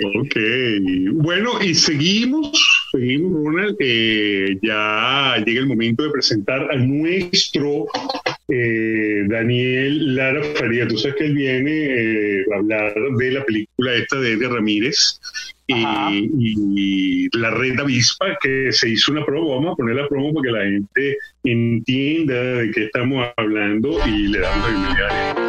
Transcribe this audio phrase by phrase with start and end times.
[0.00, 0.36] Ok,
[1.12, 2.52] bueno, y seguimos,
[2.92, 3.76] seguimos, Ronald.
[3.80, 7.86] Eh, ya llega el momento de presentar a nuestro
[8.48, 10.86] eh, Daniel Lara Faría.
[10.86, 15.20] Tú sabes que él viene eh, a hablar de la película esta de Edgar Ramírez
[15.66, 19.56] y, la red avispa, que se hizo una promo.
[19.56, 24.28] Vamos a poner la promo para que la gente entienda de qué estamos hablando y
[24.28, 25.47] le damos la bienvenida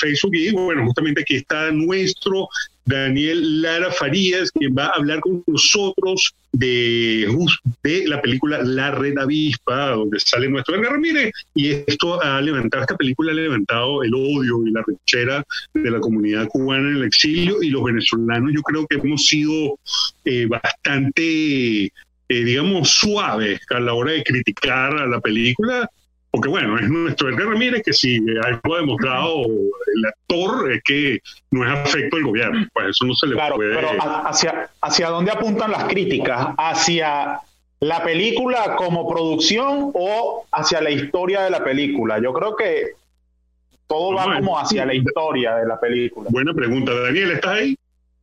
[0.00, 2.48] Facebook y bueno, justamente aquí está nuestro
[2.84, 7.28] Daniel Lara Farías, quien va a hablar con nosotros de,
[8.06, 12.96] la película La Red Avispa, donde sale nuestro Edgar Ramírez, y esto ha levantado, esta
[12.96, 17.62] película ha levantado el odio y la rechera de la comunidad cubana en el exilio,
[17.62, 19.78] y los venezolanos yo creo que hemos sido
[20.24, 21.90] eh, bastante, eh,
[22.28, 25.88] digamos, suaves a la hora de criticar a la película,
[26.30, 31.18] porque bueno, es nuestro Edgar Ramírez que si algo ha demostrado el actor es que
[31.50, 33.74] no es afecto al gobierno, pues eso no se le claro, puede...
[33.74, 36.48] Pero hacia, ¿hacia dónde apuntan las críticas?
[36.56, 37.40] ¿Hacia
[37.80, 42.20] la película como producción o hacia la historia de la película?
[42.22, 42.92] Yo creo que
[43.88, 46.28] todo va como hacia la historia de la película.
[46.30, 46.94] Buena pregunta.
[46.94, 47.76] Daniel, ¿estás ahí?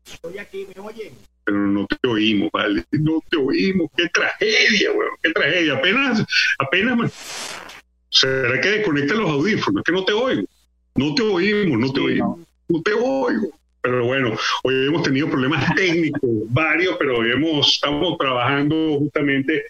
[0.05, 1.13] Estoy aquí, ¿me oyen?
[1.43, 2.85] Pero no te oímos, ¿vale?
[2.91, 3.89] No te oímos.
[3.97, 5.11] Qué tragedia, weón.
[5.21, 5.73] Qué tragedia.
[5.73, 6.25] Apenas,
[6.57, 7.66] apenas...
[8.09, 9.81] ¿Será que desconecta los audífonos?
[9.81, 10.47] Es que no te oigo.
[10.95, 12.39] No te oímos, no te oímos.
[12.69, 12.81] No.
[12.81, 13.49] te oigo.
[13.81, 19.63] Pero bueno, hoy hemos tenido problemas técnicos, varios, pero hemos, estamos trabajando justamente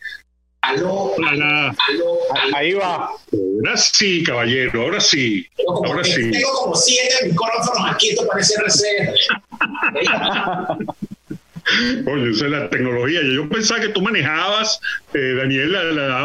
[0.61, 1.71] Aló, aló,
[2.53, 3.09] Ahí va.
[3.31, 5.47] Ahora sí, caballero, ahora sí.
[5.65, 6.29] ahora sí.
[6.29, 9.15] Tengo como siete micrófonos aquí, esto parece RCR.
[12.05, 13.19] Oye, esa es la tecnología.
[13.23, 14.79] Yo pensaba que tú manejabas,
[15.13, 15.75] eh, Daniel,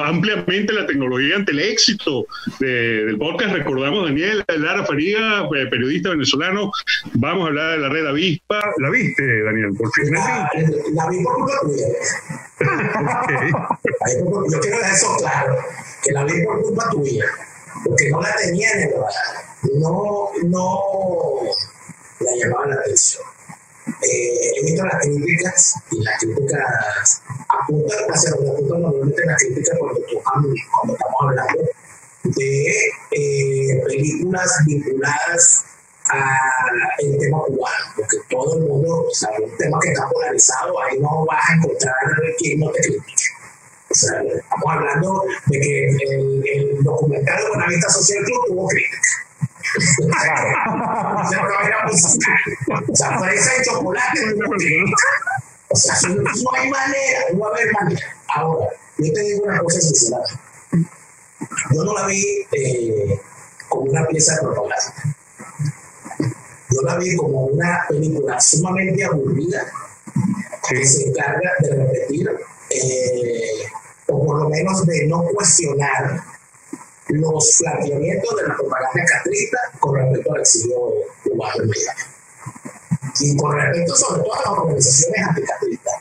[0.05, 2.27] ampliamente la tecnología ante el éxito
[2.61, 3.55] del podcast.
[3.55, 6.71] Recordamos, Daniel, Lara Faría, eh, periodista venezolano.
[7.15, 8.61] Vamos a hablar de la red Avispa.
[8.79, 9.75] ¿La viste, Daniel?
[9.77, 10.13] Por fin.
[10.13, 10.51] La,
[10.95, 11.87] la vi por culpa tuya.
[14.51, 15.57] Yo quiero dejar eso claro,
[16.05, 17.25] que la vi por culpa tuya,
[17.85, 18.91] porque no la tenía en el
[19.81, 20.81] No, no
[22.21, 23.32] la llamaba la atención
[23.87, 29.79] eh, he visto las críticas y las críticas apuntan hacia donde apuntan normalmente las críticas
[29.79, 31.69] cuando, cuando estamos hablando
[32.25, 32.77] de
[33.11, 35.65] eh, películas vinculadas
[36.09, 40.99] al tema cubano, porque todo el mundo, o sea, un tema que está polarizado, ahí
[40.99, 41.95] no vas a encontrar
[42.39, 43.25] quien no te critique.
[43.91, 49.23] O sea, estamos hablando de que el, el documental de Buenavista Social Club tuvo críticas
[50.23, 50.92] Claro.
[51.25, 54.21] O sea, fresa de chocolate.
[55.69, 56.23] O sea, no,
[56.55, 58.07] hay manera, no va a haber manera.
[58.35, 58.69] Ahora,
[58.99, 60.19] yo te digo una cosa sincera.
[61.75, 63.21] Yo no la vi eh,
[63.69, 64.77] como una pieza de propaganda.
[66.71, 69.67] Yo la vi como una película sumamente aburrida
[70.69, 72.31] que se encarga de repetir,
[72.71, 73.65] eh,
[74.09, 76.23] o por lo menos de no cuestionar
[77.09, 80.79] los planteamientos de la propaganda castrista con respecto al exilio
[81.25, 81.93] cubano en México.
[83.21, 85.95] Y con respecto sobre todo a las organizaciones anticastristas.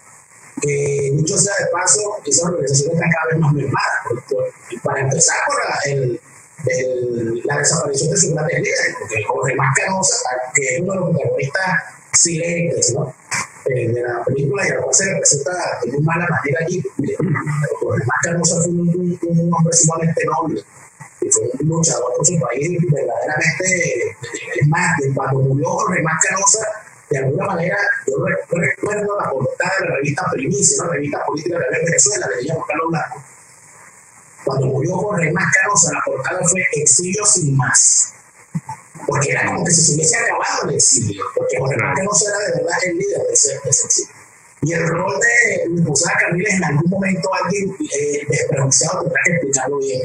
[0.62, 4.82] Que dicho sea de paso, esas organizaciones están cada vez más mermadas.
[4.84, 6.22] para empezar por la, el,
[6.68, 11.10] el, la desaparición de sus grandes líderes, porque Jorge Mascarosa, que es uno de los
[11.10, 11.66] protagonistas
[12.14, 13.14] silentes ¿no?
[13.66, 15.52] Eh, de la película y a lo cual se representa
[15.84, 16.84] de muy mala manera allí.
[17.80, 20.64] Jorge Mascarosa fue un, un, un hombre sumamente noble
[21.30, 24.16] fue por su país verdaderamente,
[24.60, 26.68] es más, cuando murió Jorge Mascarosa,
[27.12, 27.78] de alguna manera,
[28.08, 28.16] yo
[28.50, 32.88] recuerdo la portada de la revista Primicia, una revista política de Venezuela, de Guillermo Carlos
[32.90, 33.24] Blanco.
[34.46, 38.14] Cuando murió Jorge Mascarosa, la portada fue Exilio sin más.
[39.06, 42.78] Porque era como que se hubiese acabado el exilio, porque Jorge Mascarosa era de verdad
[42.86, 44.16] el líder de ese, exilio.
[44.64, 49.80] Y el rol de esposa Carriles en algún momento alguien eh, despronunciado tendrá que explicarlo
[49.80, 50.02] bien.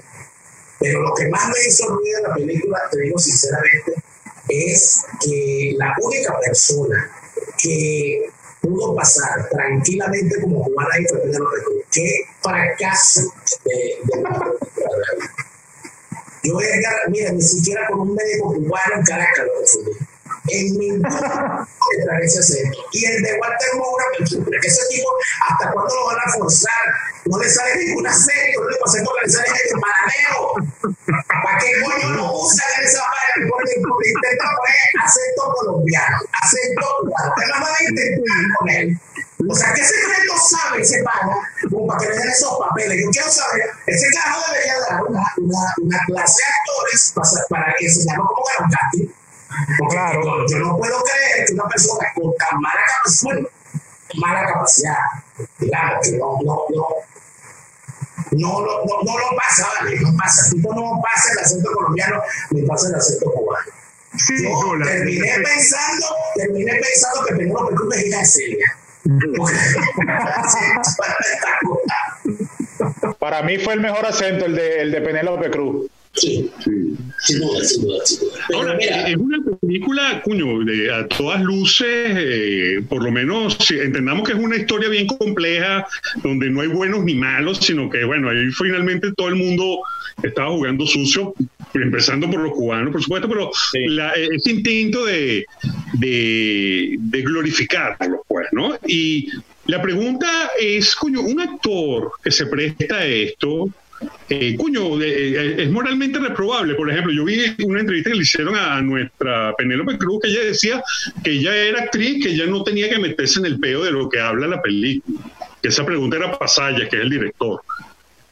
[0.87, 3.95] Pero lo que más me hizo ruido en la película, te digo sinceramente,
[4.49, 7.11] es que la única persona
[7.61, 8.31] que
[8.61, 11.85] pudo pasar tranquilamente como cubana y fue Penélope Cruz.
[11.91, 13.33] Qué fracaso
[13.65, 14.53] de, de la.
[16.43, 20.06] Yo, Edgar, mira, ni siquiera con un médico cubano en Caracas lo confundí.
[20.49, 20.91] En mi
[22.39, 22.79] acento.
[22.93, 25.09] Y el de Walter Moura, que ese tipo,
[25.49, 26.73] ¿hasta cuándo lo van a forzar?
[27.27, 30.95] No le sale ningún acento, no le pasa acento, le sale el paralelo.
[31.43, 33.49] ¿Para qué coño no usan esa vaina?
[33.51, 37.35] Porque, intenta poner acento colombiano, acento cubano.
[37.43, 39.01] Es la van a con él.
[39.49, 41.37] O sea, ¿qué secreto sabe ese pana
[41.71, 43.05] como para que le den esos papeles?
[43.05, 48.27] Yo quiero saber, ese carajo debería dar una, una, clase de actores para, para enseñarnos
[48.29, 49.26] cómo ganar un casting.
[49.79, 50.23] Porque Claro.
[50.25, 53.37] yo, yo no puedo creer que una persona con tan mala capacidad,
[54.17, 54.97] mala capacidad,
[55.59, 56.87] digamos, que no, no, no,
[58.33, 59.99] no, lo- no, no lo pasa, ¿vale?
[60.01, 60.47] No pasa.
[60.47, 63.67] El tipo no pasa el acento colombiano ni pasa el acento cubano.
[64.19, 66.07] Sí, Yo no, la- terminé pensando,
[66.37, 68.77] terminé pensando que Penélope Cruz es hija de Celia.
[73.19, 75.91] Para mí fue el mejor acento el de, el de Penélope Cruz.
[76.17, 76.71] Sí, sí.
[77.21, 78.39] sin duda, sin duda, sin duda.
[78.49, 81.87] Pero Ahora, mira, es una película, cuño, de, a todas luces,
[82.17, 85.87] eh, por lo menos si entendamos que es una historia bien compleja,
[86.23, 89.81] donde no hay buenos ni malos, sino que, bueno, ahí finalmente todo el mundo
[90.23, 91.35] estaba jugando sucio,
[91.75, 93.87] empezando por los cubanos, por supuesto, pero Sí.
[93.89, 95.45] la- eh, ese intento de,
[95.95, 98.79] de, de glorificarlos, pues, ¿no?
[98.87, 99.29] Y
[99.67, 103.69] la pregunta es, coño, un actor que se presta a esto,
[104.29, 106.75] eh, coño, eh, eh, es moralmente reprobable.
[106.75, 110.41] Por ejemplo, yo vi una entrevista que le hicieron a nuestra Penélope Cruz, que ella
[110.45, 110.83] decía
[111.23, 114.09] que ella era actriz, que ella no tenía que meterse en el peo de lo
[114.09, 115.19] que habla la película.
[115.63, 117.61] Que esa pregunta era Pasaya, que es el director.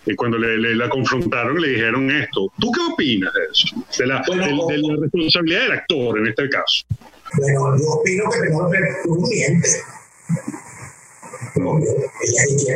[0.06, 2.52] Y cuando le, le- la confrontaron, le dijeron esto.
[2.60, 3.87] ¿Tú qué opinas de eso?
[3.99, 6.84] De la, Bueno, de- de la responsabilidad del actor en este caso.
[7.38, 9.69] bueno, yo opino que Penélope Cruz miente.
[11.56, 12.62] No, ella es.
[12.62, 12.75] Ella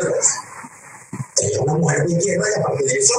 [1.46, 3.14] es una mujer de izquierda y aparte de eso,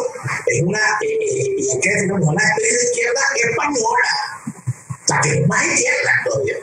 [0.45, 4.09] es una, eh, eh, y hay que decirlo, una actriz de izquierda española.
[4.47, 6.55] O sea, que es más izquierda todavía.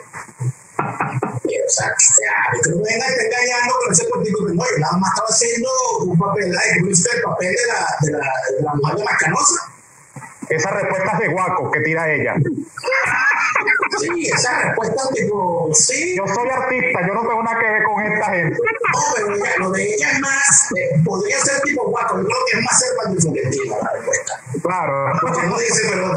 [0.77, 4.97] O sea, que, que no me venga engañando con ese cuentico que no, yo nada
[4.97, 5.69] más estaba haciendo
[6.01, 9.03] un papel, ay, ¿cómo dice el papel de la, de la, de la mujer de
[9.03, 9.73] Mascanosa?
[10.49, 12.35] Esas respuestas de guaco que tira ella.
[13.99, 18.03] Sí, esa respuesta tipo, sí, Yo soy artista, yo no tengo nada que ver con
[18.03, 18.57] esta gente.
[18.57, 22.37] No, pero ella- lo de ella es más, eh, podría ser tipo guaco, yo creo
[22.51, 24.41] que es más ser Manuel Florentino la respuesta.
[24.61, 25.19] Claro.
[25.21, 26.15] Porque uno dice, pero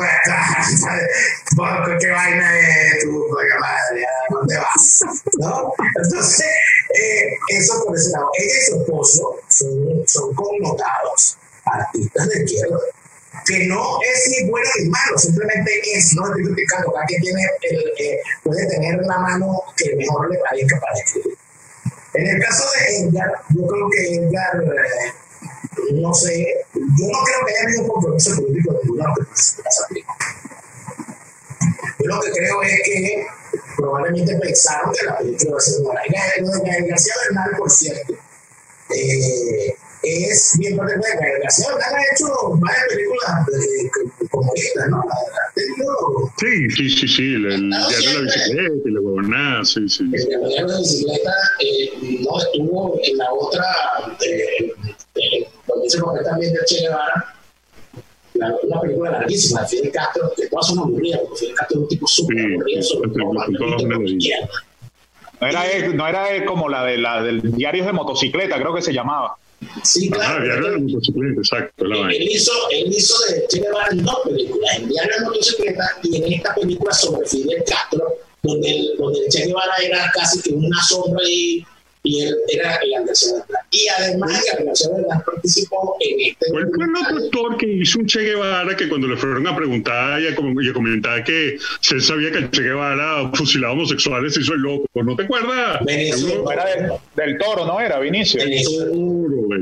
[1.99, 3.29] qué vaina es tu
[3.61, 5.01] madre, ¿a dónde vas?
[5.39, 5.73] ¿No?
[6.03, 6.47] Entonces,
[6.95, 8.31] eh, eso por ese lado.
[8.39, 12.79] Ella y su esposo son, son connotados artistas de izquierda
[13.51, 17.43] que no es ni bueno ni malo, simplemente es, no estoy criticando, cada quien tiene
[17.63, 21.37] el, eh, puede tener la mano que mejor le parezca para escribir.
[22.15, 27.47] En el caso de Edgar, yo creo que Edgar, eh, no sé, yo no creo
[27.47, 30.17] que haya habido un compromiso político de esa película.
[31.99, 33.27] Yo lo que creo es que
[33.77, 36.01] probablemente pensaron que la película iba a ser buena.
[36.03, 38.15] De Gael García Bernal, por cierto,
[38.95, 39.77] eh,
[40.11, 41.19] es bien particular.
[41.43, 42.27] García Bernal ha hecho
[42.59, 44.99] varias películas de, comunistas, ¿no?
[45.01, 47.35] Ha tenido Sí, sí, sí, sí.
[47.35, 50.05] El, el diario de la bicicleta y la huevonada, sí, sí.
[50.05, 53.67] el de la bicicleta eh, no estuvo en la otra,
[54.27, 54.73] eh,
[55.15, 57.35] eh, donde se papel también de Che Guevara,
[58.35, 61.83] la, una película larguísima de Fidel Castro, que todas son aburridas, porque Fidel Castro es
[61.83, 64.19] un tipo súper Sí, aburrido, sobre todo de.
[65.41, 68.93] No era, no era como la de la del diarios de motocicleta, creo que se
[68.93, 69.37] llamaba.
[69.85, 70.71] Sí, Ah, claro.
[70.71, 74.89] la motocicleta, exacto, la él, hizo, él hizo de Che Guevara en dos películas, en
[74.89, 79.47] Diario de Motocicleta y en esta película sobre Fidel Castro, donde el, donde el Che
[79.47, 81.65] Guevara era casi que una sombra y,
[82.03, 83.45] y él era el Bernal.
[83.71, 86.47] Y además, García Bernal participó en este.
[86.51, 89.55] ¿Cuál fue el otro actor que hizo un Che Guevara que cuando le fueron a
[89.55, 93.31] preguntar y a, com- y a comentar que si él sabía que el Che Guevara
[93.35, 94.87] fusilaba homosexuales se hizo el loco?
[94.95, 95.85] ¿No te acuerdas?
[95.85, 96.51] Benicio.
[96.51, 98.41] Era del, del toro, ¿no era, Vinicio?
[98.43, 98.83] Benicio.
[98.85, 98.91] El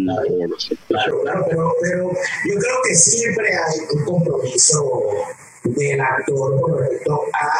[0.06, 0.76] toro, sí.
[0.88, 2.10] Claro, claro, pero, pero
[2.46, 5.12] yo creo que siempre hay un compromiso
[5.64, 7.50] del actor con respecto a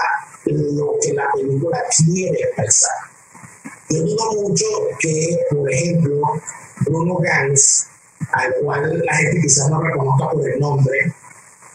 [0.47, 3.08] lo que la película quiere expresar.
[3.91, 4.65] Yo dudo mucho
[4.99, 6.21] que, por ejemplo,
[6.81, 7.87] Bruno Gans,
[8.33, 11.13] al cual la gente quizás no reconozca por el nombre,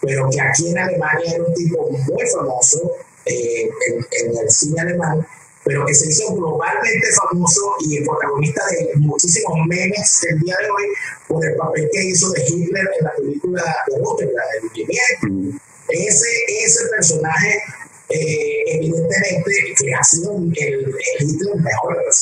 [0.00, 2.92] pero que aquí en Alemania era un tipo muy famoso
[3.26, 5.26] eh, en, en el cine alemán,
[5.64, 10.70] pero que se hizo globalmente famoso y el protagonista de muchísimos memes del día de
[10.70, 10.84] hoy
[11.26, 15.58] por el papel que hizo de Hitler en la película de Rotterdam, el movimiento.
[15.88, 16.28] Ese,
[16.64, 17.62] ese personaje,
[18.08, 22.12] eh, evidentemente, que ha sido el, Hitler mejor en el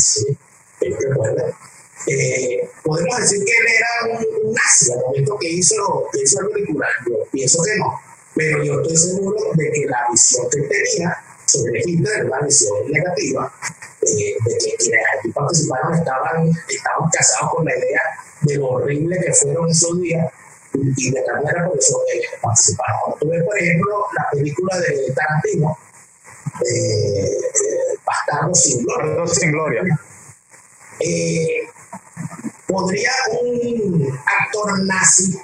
[0.00, 0.38] cine,
[2.08, 6.86] eh, podemos decir que él era un, nazi al momento que hizo, que hizo película.
[7.08, 8.00] Yo pienso que no,
[8.34, 11.16] pero yo estoy seguro de que la visión que él tenía
[11.46, 13.52] sobre Hitler, una visión negativa,
[14.02, 18.02] eh, de que quienes aquí participaron estaban, estaban casados con la idea
[18.42, 20.32] de lo horrible que fueron esos días
[20.96, 23.18] y de manera por eso eh, participaron.
[23.20, 25.78] Tú ves, por ejemplo, la película de Tarantino,
[26.64, 27.38] eh,
[28.04, 29.26] Bastardo sin Gloria.
[29.26, 29.82] sin Gloria.
[31.00, 31.68] Eh,
[32.66, 33.10] ¿Podría
[33.42, 35.38] un actor nazi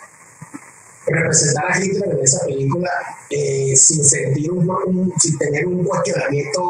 [1.07, 2.91] representar a Hitler en esa película
[3.31, 6.63] eh, sin sentir un, sin tener un cuestionamiento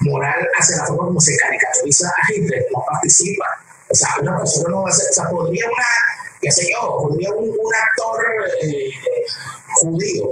[0.00, 3.46] moral hacia la forma como se caricaturiza a Hitler, no participa.
[3.88, 5.84] O sea, una persona no va a ser, o sea, podría una,
[6.46, 8.24] qué sé yo, podría un, actor
[8.62, 8.90] eh,
[9.80, 10.30] judío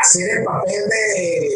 [0.00, 1.50] hacer el papel de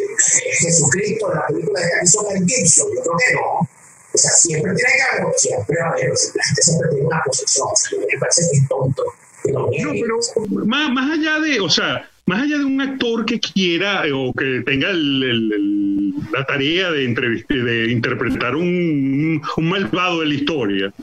[0.61, 3.69] Jesucristo en la película de Harrison Gibson, yo creo que no.
[4.14, 7.23] O sea, siempre tiene que haber, siempre va a haber, la gente siempre tiene una
[7.25, 9.05] posición, o sea, me parece que es tonto
[9.50, 10.19] no, pero
[10.67, 14.33] más, más allá de, o sea, más allá de un actor que quiera eh, o
[14.33, 20.95] que tenga la tarea de, de interpretar un, un, malvado de la historia,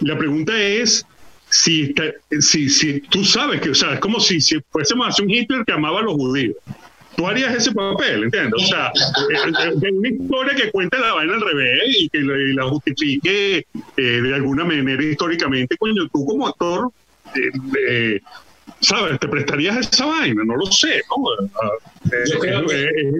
[0.00, 1.06] la pregunta es
[1.50, 1.94] si,
[2.40, 5.30] si, si tú sabes que, o sea, es como si, si fuésemos a hacer un
[5.30, 6.56] Hitler que amaba a los judíos.
[7.16, 8.62] Tú harías ese papel, ¿entiendes?
[8.62, 8.92] O sea,
[9.74, 14.34] de una historia que cuente la vaina al revés y que la, justifique eh, de
[14.34, 16.92] alguna manera históricamente, coño, tú como actor
[17.88, 18.20] eh,
[18.80, 19.18] ¿sabes?
[19.18, 20.44] ¿Te prestarías esa vaina?
[20.44, 21.24] No lo sé, ¿no?
[22.12, 22.34] Es,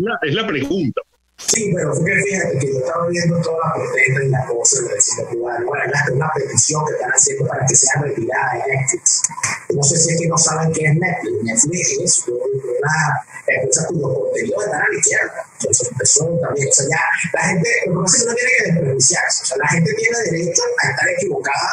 [0.01, 1.01] la, es la pregunta.
[1.39, 5.29] Sí, pero fíjate que yo estaba viendo todas las protestas y las cosas de vecinos
[5.31, 5.67] cubanos.
[5.67, 9.23] Bueno, hasta una petición que están haciendo para que sea retirada de Netflix.
[9.71, 11.45] No sé si es que no saben qué es Netflix.
[11.45, 15.47] Netflix es una empresa cuyo contenido está a la izquierda.
[15.61, 16.69] Entonces, eso también.
[16.69, 17.01] O sea, ya
[17.33, 19.43] la gente, lo que pasa es que no tiene que despreciarse.
[19.43, 21.71] O sea, la gente tiene derecho a estar equivocada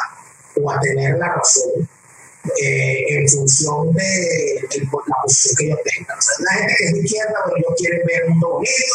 [0.62, 1.88] o a tener la razón
[2.62, 6.18] eh, en función de, la posición que ellos tengan.
[6.18, 8.94] O sea, la gente que es de izquierda, pero ellos quieren ver un mundo bonito,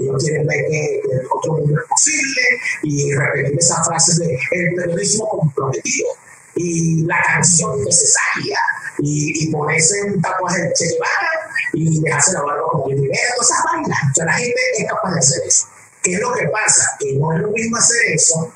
[0.00, 1.00] ellos quieren ver que,
[1.30, 2.42] otro mundo es posible
[2.82, 6.08] y repetir esas frases de el periodismo comprometido
[6.54, 8.58] y la canción necesaria
[8.98, 13.22] y, y ponerse un tatuaje de Che Guevara y dejarse la barba como el primero,
[13.36, 13.98] todas esas vainas.
[14.10, 15.68] O sea, la gente es capaz de hacer eso.
[16.02, 16.96] ¿Qué es lo que pasa?
[16.98, 18.52] Que no es lo mismo hacer eso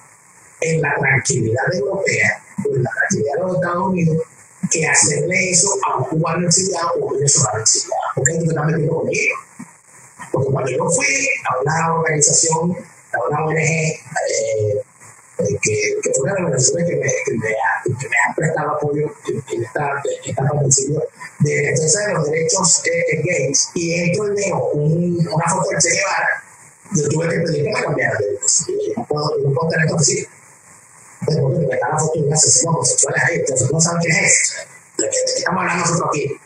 [0.61, 4.17] en la tranquilidad europea, en la tranquilidad de los Estados Unidos,
[4.73, 8.03] que hacerle eso a un cubano exiliado o un venezolano exiliado.
[8.15, 9.37] Porque tú estás metiendo conmigo.
[10.33, 12.77] Porque cuando yo fui a una organización,
[13.13, 14.01] a una ONG, eh,
[15.39, 18.17] eh, que, que, fue una de las organizaciones que me, que me, ha, que me
[18.17, 21.03] ha prestado apoyo en esta, esta convención
[21.41, 25.79] de defensa de los derechos eh, gays, y entro y veo un, una foto de
[25.79, 26.45] Che Guevara,
[26.95, 29.99] yo tuve que pedir que me cambiara de yo no puedo, no puedo tener esto
[31.27, 31.37] la
[32.15, 34.55] de un asesino homosexual ahí, entonces no saben quién es.
[34.99, 36.37] ¿De qué estamos hablando nosotros aquí?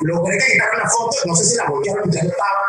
[0.00, 2.60] Logré que quitaron la foto, no sé si la voltearon mientras yo estaba,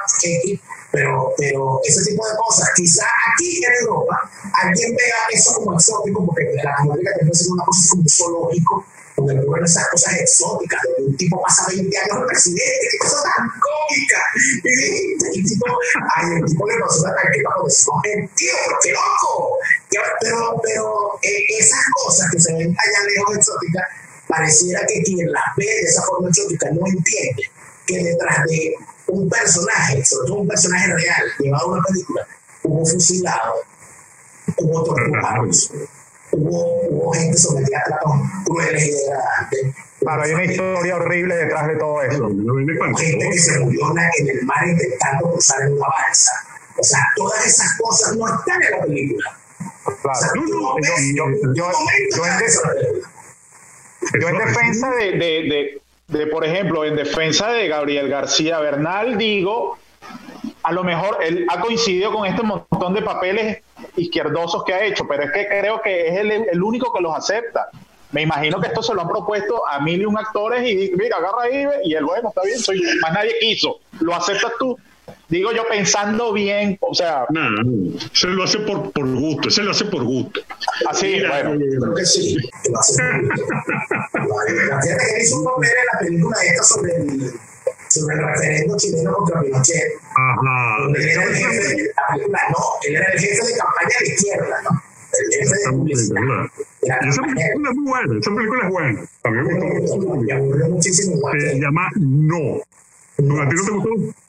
[0.91, 4.29] pero, pero ese tipo de cosas, quizá aquí en Europa
[4.61, 9.39] alguien vea eso como exótico, porque Latinoamérica tiene que ser una cosa como zoológico, donde
[9.39, 13.47] ocurren esas cosas exóticas, donde un tipo pasa 20 años de presidente, qué cosa tan
[13.47, 14.21] cómica.
[14.63, 15.65] Y, el tipo,
[16.15, 18.01] ay, el tipo le pasó una tarjeta cuando decimos,
[18.35, 19.57] tío, pero qué loco.
[20.21, 23.83] Pero, pero eh, esas cosas que se ven allá lejos exóticas,
[24.27, 27.43] pareciera que quien las ve de esa forma exótica no entiende
[27.85, 28.75] que detrás de
[29.07, 32.27] un personaje, sobre todo un personaje real, llevado a una película,
[32.63, 33.55] hubo fusilado,
[34.57, 35.71] hubo torturados
[36.31, 38.11] hubo, hubo gente sometida a tratos
[38.45, 39.75] crueles y degradantes.
[39.99, 42.27] Claro, hay una historia horrible detrás de todo eso.
[42.27, 43.81] Gente que se murió
[44.19, 46.31] en el mar intentando cruzar en una balsa.
[46.77, 49.37] O sea, todas esas cosas no están en la película.
[50.01, 50.17] Claro.
[50.17, 51.71] O sea, no, no, yo, yo, yo,
[52.15, 52.45] yo, en, de,
[54.19, 59.17] yo en defensa de, de, de, de, por ejemplo, en defensa de Gabriel García Bernal,
[59.19, 59.77] digo,
[60.63, 63.59] a lo mejor él ha coincidido con este montón de papeles
[63.97, 67.15] izquierdosos que ha hecho, pero es que creo que es el, el único que los
[67.15, 67.69] acepta.
[68.11, 71.17] Me imagino que esto se lo han propuesto a mil y un actores y mira,
[71.17, 73.79] agarra ahí y el bueno, está bien, soy, más nadie quiso.
[74.01, 74.77] ¿Lo aceptas tú?
[75.29, 77.25] Digo yo pensando bien, o sea...
[77.29, 77.41] No,
[78.11, 80.41] se lo hace por, por gusto, se lo hace por gusto.
[80.89, 81.51] Así, bueno.
[81.57, 82.35] Creo que sí,
[82.69, 83.43] lo hace por gusto.
[84.69, 87.31] La gente que hizo un papel en la película esta sobre el
[87.91, 89.93] sobre el referendo chileno contra Pinochet.
[90.15, 90.77] Ajá.
[90.95, 91.93] Él era el jefe de
[92.29, 92.57] la no,
[92.87, 94.83] él era el jefe de campaña de izquierda, ¿no?
[95.19, 96.21] El jefe de publicidad.
[96.83, 99.01] la esa película es muy buena, esa película es buena.
[99.23, 100.21] A mí me gustó mucho.
[100.21, 102.61] Me aburrió muchísimo igual Se llama No.
[103.17, 104.20] ¿A ti no te gustó?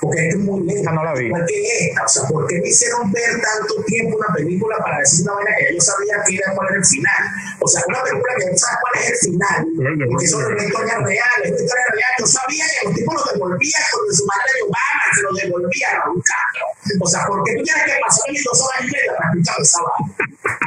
[0.00, 0.80] Porque esto es muy lento.
[0.80, 1.26] Esa no la vi.
[1.26, 4.98] Igual que esta, o sea, ¿por qué me hicieron ver tanto tiempo una película para
[4.98, 7.22] decir una vaina que yo sabía que era cuál era el final?
[7.60, 9.60] O sea, una película que no sabes cuál es el final,
[10.08, 12.12] porque eso es una historia real, es una historia real.
[12.18, 15.86] Yo sabía que los tipos lo devolvían cuando su madre de Obama se lo devolvía
[15.90, 16.64] a Raúl Castro.
[17.00, 19.56] O sea, ¿por qué tú tienes que pasar mis dos horas y media para escuchar
[19.60, 20.59] esa vaina?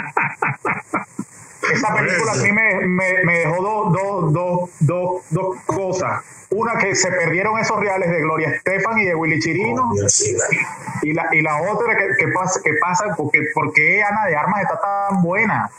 [1.83, 6.23] Esa película a mí me, me, me dejó dos, dos, dos, dos, dos cosas.
[6.51, 9.91] Una que se perdieron esos reales de Gloria Estefan y de Willy Chirino.
[9.93, 10.59] Dios, sí, vale.
[11.01, 14.61] Y la, y la otra que, que pasa, que pasa porque, porque Ana de Armas
[14.61, 15.69] está tan buena.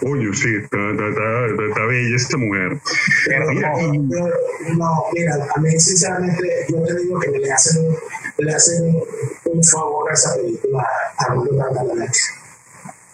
[0.00, 2.78] Coño, sí, está, está, está, está bella esta mujer.
[3.26, 4.28] Pero Mira, no,
[4.76, 7.96] no, mira, a mí sinceramente yo te digo que le hacen, un-
[8.38, 8.96] le hacen
[9.44, 10.82] un favor a esa película
[11.18, 12.10] a Armando Tartalana.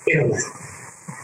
[0.05, 0.29] Pero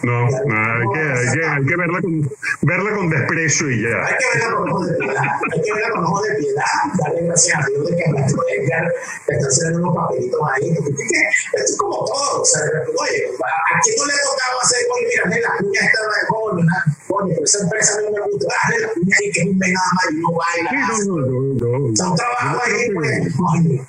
[0.02, 0.28] no.
[0.28, 2.30] No, hay, que, hay, que, hay que verla con,
[2.62, 4.04] verla con desprecio y ya.
[4.06, 6.64] Hay que verla con ojos de piedad, hay que verla con ojos de piedad,
[6.98, 8.92] darle gracias a Dios de que Ernesto Edgar
[9.28, 11.20] está haciendo unos papelitos ahí, porque es que
[11.58, 15.06] esto es como todo, o sea, oye, ¿a quién no le ha tocado hacer, oye,
[15.06, 16.66] mira, la cuña esta de coño,
[17.08, 19.72] coño, pero esa empresa no me gusta, hazle la cuña ahí que es un mes
[19.72, 21.92] nada más y no baila, Sí, no, no, no, no.
[21.92, 23.86] o sea, un trabajo Yo ahí, pues, coño.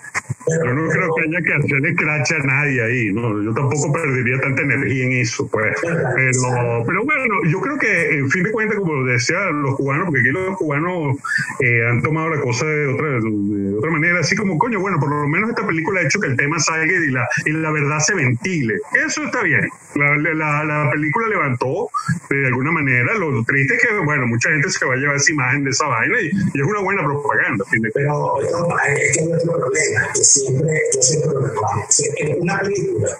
[0.47, 3.41] Pero- no creo que haya que hacerle cracha a nadie ahí, ¿no?
[3.43, 5.75] Yo tampoco perdería tanta energía en eso, pues.
[5.81, 10.29] Pero, bueno, yo creo que, en fin de cuentas, como decían los cubanos, porque aquí
[10.29, 11.17] los cubanos
[11.59, 15.09] eh, han tomado la cosa de otra, de otra manera, así como, coño, bueno, por
[15.09, 17.99] lo menos esta película ha hecho que el tema salga y la, y la verdad
[17.99, 18.75] se ventile.
[19.05, 19.67] Eso está bien.
[19.95, 21.89] La, la, la película levantó
[22.29, 23.13] de alguna manera.
[23.15, 25.85] Lo triste es que, bueno, mucha gente se va a llevar esa imagen de esa
[25.87, 27.65] vaina y, es una buena propaganda.
[27.69, 27.91] fin de.
[27.91, 31.85] Pero es que otro problema, siempre, yo siempre lo reclamo.
[31.89, 33.17] Si en una película,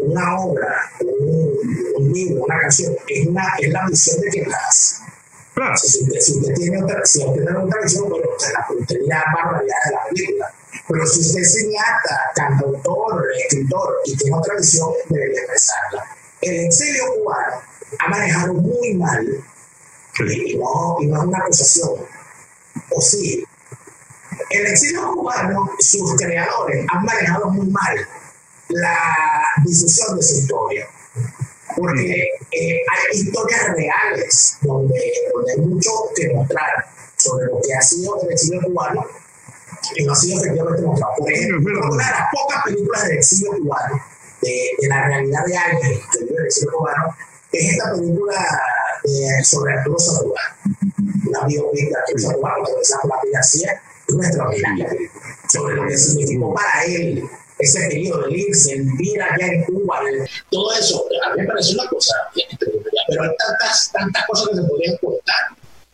[0.00, 1.58] una obra, un,
[1.96, 4.96] un libro, una canción, es, una, es la visión de quien la hace.
[5.54, 5.76] Claro.
[5.76, 9.00] Si usted, si usted tiene otra, si usted tiene otra visión, bueno, usted, la, usted
[9.00, 10.54] dirá barbaridad de la película.
[10.88, 16.04] Pero si usted es cineasta, cantautor, escritor y tiene otra visión, debería expresarla.
[16.40, 17.60] El exilio cubano
[17.98, 19.26] ha manejado muy mal
[20.18, 21.90] y no, y no es una acusación.
[22.90, 23.44] O sí,
[24.50, 27.96] el exilio cubano, sus creadores han manejado muy mal
[28.68, 28.96] la
[29.64, 30.86] difusión de su historia.
[31.76, 35.00] Porque eh, hay historias reales donde,
[35.32, 36.68] donde hay mucho que mostrar
[37.16, 39.06] sobre lo que ha sido el exilio cubano.
[39.96, 41.12] Y no ha sido efectivamente mostrado.
[41.18, 44.02] Por ejemplo, una de las pocas películas del exilio cubano,
[44.42, 47.16] de, de la realidad de alguien que vive el exilio cubano,
[47.52, 48.60] es esta película
[49.04, 50.44] de- sobre Arturo Sandoval,
[51.28, 53.82] una biopic de Arturo Sandoval, protagonizada por Pati García,
[54.18, 57.22] extraordinaria película, sobre lo que significó para él
[57.58, 60.00] ese periodo de irse, el vivir allá en Cuba,
[60.50, 62.14] todo eso, a mí me parece una cosa
[63.10, 65.34] pero hay tantas, tantas cosas que se podrían contar,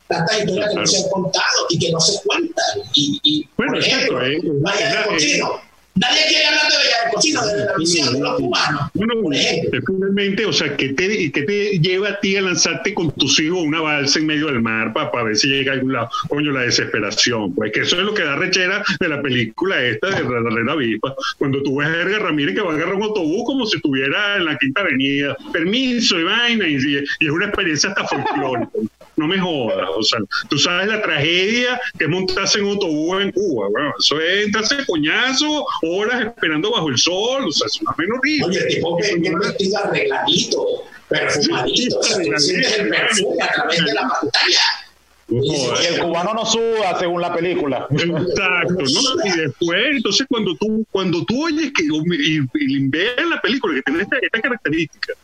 [0.09, 2.79] tantas historias que no se han contado y que no se cuentan.
[2.95, 5.66] Y, y Bueno, ejemplo, exacto, eh, Vaya eh, Cochino.
[5.97, 9.35] Nadie quiere hablar de Vaya del Cochino, de la visión de los cubanos, Bueno, por
[9.35, 9.81] ejemplo.
[9.87, 13.61] finalmente, o sea, ¿qué te, qué te lleva a ti a lanzarte con tus hijos
[13.61, 16.11] una balsa en medio del mar para, ver si llega a algún lado?
[16.29, 17.55] Coño, la desesperación.
[17.55, 20.73] Pues que eso es lo que da rechera de la película esta de la Reina
[20.73, 21.15] Avispa.
[21.39, 24.37] Cuando tú ves a Edgar Ramírez que va a agarrar un autobús como si estuviera
[24.37, 25.37] en la Quinta Avenida.
[25.53, 26.69] Permiso y vaina.
[26.69, 28.71] Y, y es una experiencia hasta folclórica.
[29.17, 29.89] No me jodas.
[29.97, 33.69] O sea, tú sabes la tragedia que es montarse en un autobús en Cuba.
[33.71, 37.45] Bueno, eso es entrarse coñazo, horas esperando bajo el sol.
[37.49, 38.45] O sea, es una menos horrible.
[38.47, 40.67] Oye, el tipo que bien vestido arregladito,
[41.09, 44.61] perfumadito, o sea, tú sientes el perfume a través de la pantalla.
[45.29, 45.49] No Y-
[45.83, 47.89] y el cubano no suda según la película.
[47.91, 49.27] Exacto, ¿no?
[49.27, 53.83] Y después, entonces cuando tú, cuando tú oyes que y, y veas la película que
[53.83, 55.15] tiene esta, esta característica,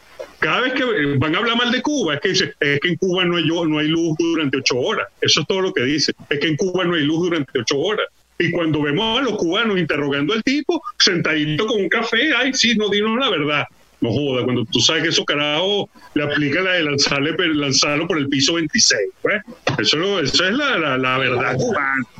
[0.43, 0.85] cada vez que
[1.19, 3.47] van a hablar mal de Cuba, es que dice, es que en Cuba no hay,
[3.47, 5.09] no hay luz durante ocho horas.
[5.21, 6.13] Eso es todo lo que dice.
[6.29, 8.07] Es que en Cuba no hay luz durante ocho horas.
[8.39, 12.75] Y cuando vemos a los cubanos interrogando al tipo, sentadito con un café, ay, sí,
[12.77, 13.65] no dinos la verdad.
[14.01, 18.19] No joda, cuando tú sabes que esos carajos le aplica la de lanzarle, lanzarlo por
[18.19, 19.01] el piso 26.
[19.23, 19.41] Pues.
[19.79, 21.57] Eso, lo- eso es la, la, la verdad.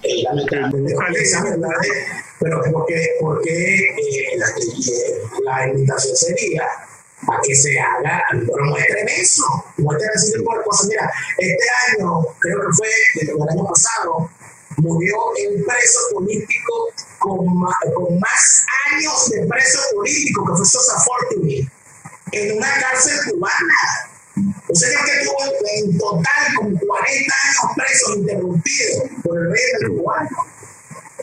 [0.05, 0.23] Eh,
[2.41, 4.39] pero porque, porque eh, eh,
[5.45, 6.63] la invitación sería
[7.29, 9.45] a que se haga, pero muestren eso,
[9.79, 10.87] muestren ese tipo de cosas.
[10.89, 12.89] Mira, este año, creo que fue
[13.21, 14.31] el, año pasado,
[14.79, 21.69] murió el preso político con más, años de preso político, que fue Sosa Fortuny,
[22.33, 24.09] en una cárcel cubana.
[24.35, 30.29] Un señor que tuvo 20 total con 40 años presos interrumpidos por el régimen cubano.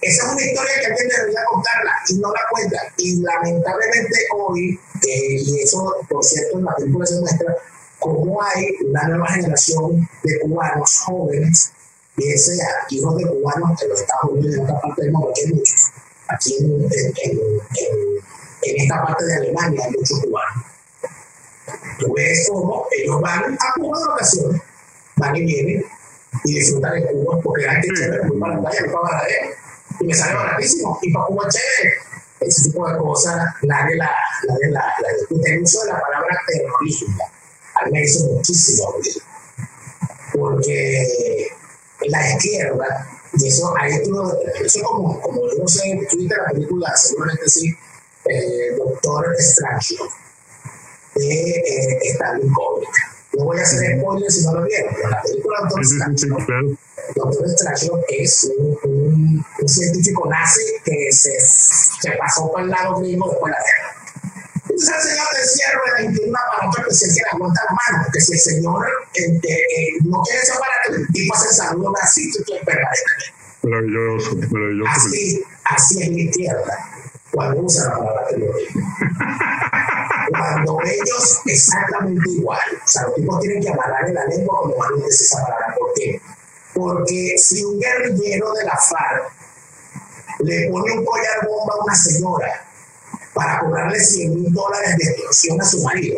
[0.02, 2.78] Esa es una historia que alguien debería contarla y no la cuenta.
[2.98, 7.56] Y lamentablemente hoy, eh, y eso por cierto en la película se muestra,
[8.00, 11.72] cómo hay una nueva generación de cubanos jóvenes,
[12.16, 15.32] bien sea hijos de cubanos en los Estados Unidos y en otra parte del mundo,
[15.36, 15.92] que hay muchos,
[16.30, 17.40] aquí en, en,
[18.64, 20.66] en, esta parte de Alemania hay muchos cubanos.
[22.00, 24.62] Tú ves cómo ellos van a Cuba de ocasiones,
[25.18, 25.86] van y vienen
[26.46, 29.28] y disfrutan de Cuba, porque la gente chévere, muy para la muy para
[30.00, 31.98] y me sale baratísimo, y para Cuba chévere.
[32.40, 34.10] Ese tipo de cosas, nadie la,
[34.48, 35.54] nadie la, la discute.
[35.54, 37.30] El uso de la palabra terrorismo
[37.76, 38.94] a mí me hizo muchísimo.
[40.34, 41.48] Porque
[42.08, 44.32] la izquierda, y eso ahí tú,
[44.64, 47.76] eso como, como yo no sé, Twitter, la película, seguramente sí,
[48.26, 49.96] eh, Doctor Strange,
[51.16, 53.09] de eh, Stanley Kubrick.
[53.39, 56.28] No voy a hacer spoilers si no lo vieron, pero la película Doctor Strange,
[57.15, 62.99] Doctor Strange es un, un, un, científico nazi que se, se pasó por el lado
[62.99, 63.99] gringo después de la guerra
[64.69, 68.21] entonces el Señor te y tiene un aparato especial que le aguanta la mano, porque
[68.21, 72.39] si el Señor eh, eh, no quiere ese aparato, el tipo hace saludo así, tú
[72.54, 72.62] es
[73.62, 74.91] Maravilloso, maravilloso.
[74.91, 76.78] Así, así es la izquierda,
[77.32, 78.95] cuando usa la palabra terrorismo.
[80.30, 84.94] cuando ellos exactamente igual, o sea, los tipos tienen que amarrar la lengua cuando van
[84.94, 85.76] a decir esa palabra.
[85.78, 86.22] ¿Por qué?
[86.74, 89.32] Porque si un guerrillero de la FARC
[90.39, 92.65] le pone un collar bomba a una señora
[93.34, 96.18] para cobrarle 100 mil dólares de extorsión a su marido.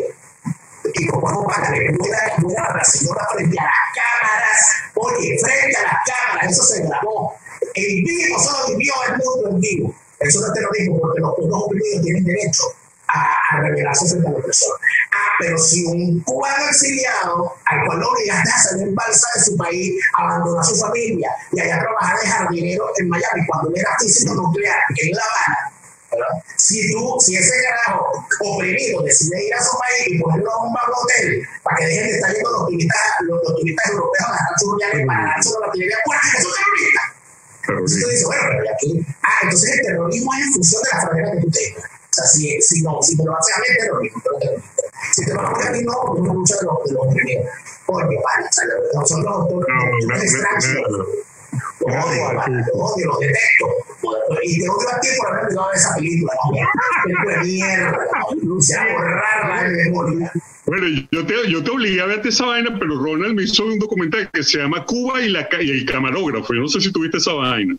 [0.94, 4.58] Y como pagarle fuera, fuera a la señora frente a las cámaras,
[4.94, 7.34] oye, frente a las cámaras, eso se grabó.
[7.74, 9.94] En vivo, solo vivió el mundo en vivo.
[10.18, 12.62] Eso no es terrorismo porque los pueblos oprimidos tienen derecho
[13.52, 14.78] a, rebelarse frente a la opresor.
[15.12, 19.44] Ah, pero si un cubano exiliado, al cual lo obligaste a salir en balsa de
[19.44, 23.80] su país, abandonó a su familia y allá trabajar de jardinero en Miami cuando él
[23.80, 25.72] era físico nuclear en La Habana,
[26.56, 30.74] si tú, si ese carajo oprimido decide ir a su país y ponerlo a un
[30.76, 35.06] hotel para que dejen de estar yendo los turistas, los, turistas europeos a las churriales
[35.06, 37.02] para ganar solo la artillería, pues eso es terrorista.
[37.68, 41.00] Entonces tú dices, bueno, pero aquí, ah, entonces el terrorismo es en función de la
[41.00, 41.90] frontera que tú tengas.
[42.12, 44.82] O sea, si, si no, si te lo haces a mí, es terrorismo, pero terrorista.
[45.14, 47.06] Si te lo haces a ti, no, porque uno de los, de los.
[47.86, 51.08] Porque, vale, o sea, nosotros los, los extranjeros
[51.80, 53.66] los odio, los odio, los detesto.
[54.42, 56.32] Y te odio a ti por haber mirado esa película.
[57.04, 57.98] Película de mierda.
[58.60, 60.32] Se va a borrar la memoria.
[60.64, 63.78] Bueno, yo te, yo te obligué a verte esa vaina, pero Ronald me hizo un
[63.78, 66.54] documental que se llama Cuba y, la, y el camarógrafo.
[66.54, 67.76] Yo no sé si tuviste esa vaina.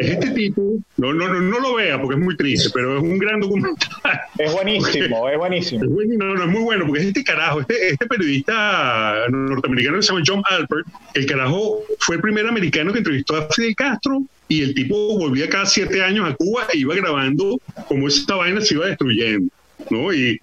[0.00, 0.78] Es este tipo.
[0.96, 4.20] No, no, no, no lo vea porque es muy triste, pero es un gran documental.
[4.38, 5.84] Es buenísimo, es buenísimo.
[5.84, 6.24] Es buenísimo.
[6.24, 10.12] No, no, es muy bueno porque es este carajo, este, este periodista norteamericano que se
[10.12, 10.86] llama John Alpert.
[11.14, 15.48] El carajo fue el primer americano que entrevistó a Fidel Castro y el tipo volvía
[15.48, 19.52] cada siete años a Cuba e iba grabando cómo esta vaina se iba destruyendo.
[19.90, 20.12] ¿no?
[20.12, 20.38] Y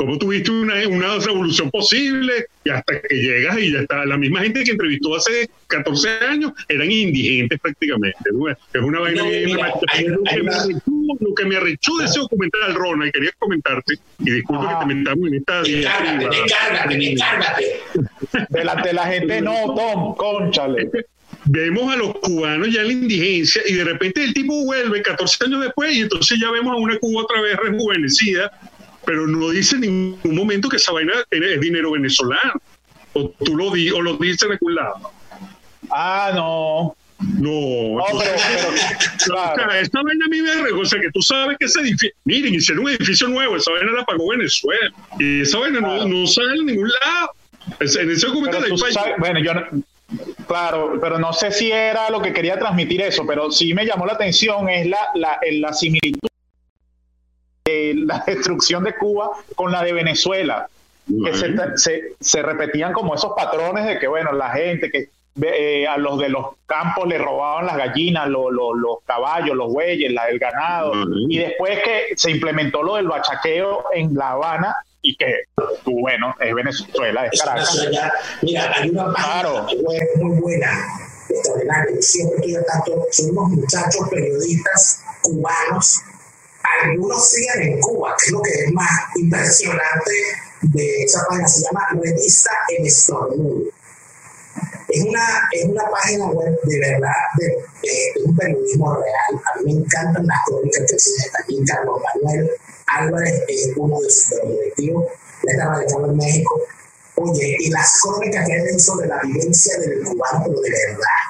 [0.00, 4.06] cómo tuviste una, una revolución posible y hasta que llegas y ya está.
[4.06, 8.16] La misma gente que entrevistó hace 14 años eran indigentes prácticamente.
[8.72, 9.58] Es una vaina bien.
[11.20, 14.94] Lo que me arrechó de ese documental, Rona, y quería comentarte, y disculpa que te
[14.94, 15.62] metamos en esta.
[15.64, 17.80] Descárgate, descárgate, descárgate.
[18.48, 20.90] Delante de la gente, no, Tom, conchale
[21.44, 25.44] vemos a los cubanos ya en la indigencia y de repente el tipo vuelve 14
[25.46, 28.52] años después y entonces ya vemos a una Cuba otra vez rejuvenecida
[29.04, 32.60] pero no dice en ningún momento que esa vaina es dinero venezolano.
[33.12, 35.10] O tú lo, di, o lo dices de algún lado.
[35.90, 36.96] Ah, no.
[37.38, 38.32] No, no pero,
[39.26, 39.72] claro.
[39.74, 42.84] esta vaina a mí me o sea que tú sabes que ese edificio, miren, hicieron
[42.84, 46.64] un edificio nuevo, esa vaina la pagó Venezuela, y esa vaina no, no, sale en
[46.64, 47.32] ningún lado.
[47.78, 49.82] En ese documental hay Bueno, yo no,
[50.48, 54.06] Claro, pero no sé si era lo que quería transmitir eso, pero sí me llamó
[54.06, 56.29] la atención es la, la, la similitud
[57.94, 60.68] la destrucción de Cuba con la de Venezuela,
[61.06, 61.34] que
[61.76, 65.08] se, se, repetían como esos patrones de que, bueno, la gente que
[65.42, 68.50] eh, a los de los campos le robaban las gallinas, los
[69.06, 70.92] caballos, los bueyes, la del ganado,
[71.28, 75.44] y después que se implementó lo del bachaqueo en La Habana, y que,
[75.84, 77.88] bueno, es Venezuela, es Caracas.
[78.42, 79.66] Mira, hay una página
[80.16, 80.68] muy buena,
[81.28, 86.02] extraordinaria, siempre tanto, somos muchachos periodistas cubanos
[86.62, 90.10] algunos siguen en Cuba, que es lo que es más impresionante
[90.62, 93.64] de esa página, se llama Revista El Estornudo.
[94.88, 97.56] Es una, es una página web de verdad de,
[98.24, 99.42] un periodismo real.
[99.54, 101.62] A mí me encantan las crónicas que se aquí.
[101.64, 102.50] Carlos Manuel
[102.86, 105.06] Álvarez es uno de sus directivos.
[105.44, 106.60] Está radicado en México.
[107.14, 111.29] oye, y las crónicas que hay sobre la vivencia del cubano, pero de verdad.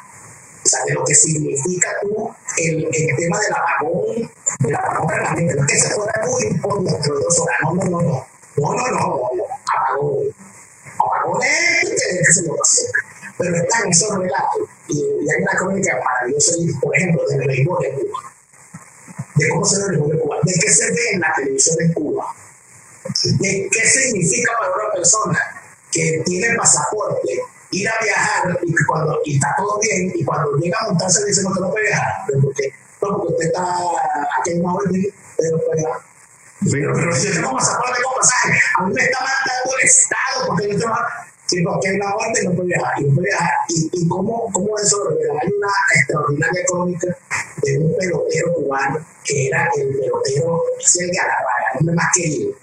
[0.62, 4.30] O sea, de lo que significa tú el, el tema del apagón,
[4.66, 5.54] el apagón permanente.
[5.54, 7.56] No es que se pueda cubrir por nuestro dos horas.
[7.62, 8.26] No, no, no, no.
[8.56, 8.98] No, no, no.
[8.98, 9.44] no,
[9.74, 10.34] Apagón.
[10.98, 12.82] Apagón es que se lo pasó.
[13.38, 14.68] Pero están esos relatos.
[14.88, 18.34] Y, y, hay una crónica maravillosa, por ejemplo, del béisbol de Cuba.
[19.36, 20.36] De cómo se ve el béisbol de Cuba.
[20.42, 22.34] De qué se ve en la televisión de Cuba.
[23.38, 25.38] De qué significa para una persona
[25.90, 27.40] que tiene pasaporte
[27.70, 31.42] ir a viajar y cuando y está todo bien y cuando llega a montarse dice
[31.42, 33.64] no te lo puede viajar porque, no, porque usted está
[34.40, 36.00] aquí en una orden usted no puede viajar.
[36.70, 38.60] Pero, pero si yo tengo pasaporte tengo pasaje.
[38.78, 40.94] A mí me está mandando el Estado porque yo tengo
[41.46, 42.92] Sí, porque hay una orden no puede viajar.
[43.00, 43.50] Y, no puede viajar.
[43.68, 44.96] y, y cómo, cómo eso
[45.42, 47.08] Hay una extraordinaria crónica
[47.62, 52.54] de un pelotero cubano que era el pelotero, es el Galarraga, el hombre más querido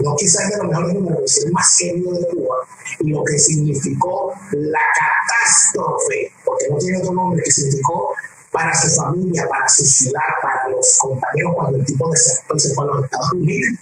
[0.00, 2.56] no quizás de los mejores números, es el más querido de Cuba,
[3.00, 8.14] y lo que significó la catástrofe, porque no tiene otro nombre, que significó
[8.50, 12.84] para su familia, para su ciudad, para los compañeros cuando el tipo de se fue
[12.84, 13.78] a los Estados Unidos.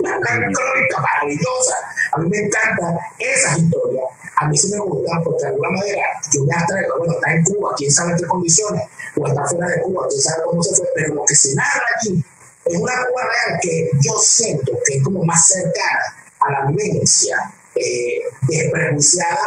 [0.00, 1.74] Una crónica maravillosa.
[2.12, 4.04] A mí me encantan esas historias.
[4.36, 7.44] A mí sí me gustan porque de alguna manera yo me atraigo, bueno, está en
[7.44, 8.82] Cuba, quién sabe en qué condiciones,
[9.16, 11.82] o está fuera de Cuba, quién sabe cómo se fue, pero lo que se narra
[11.98, 12.24] allí
[12.70, 17.52] es una Cuba real que yo siento que es como más cercana a la vivencia
[17.74, 19.38] eh, desprejuiciada